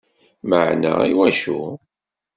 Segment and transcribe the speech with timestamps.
[0.49, 1.57] Meεna iwacu?